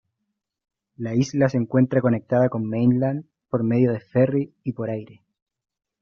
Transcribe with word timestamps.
La 0.95 1.13
isla 1.13 1.47
se 1.47 1.57
encuentra 1.57 2.01
conectada 2.01 2.49
con 2.49 2.65
Mainland 2.67 3.25
por 3.51 3.61
medio 3.61 3.91
de 3.93 3.99
ferry 3.99 4.51
y 4.63 4.73
por 4.73 4.89
aire. 4.89 5.21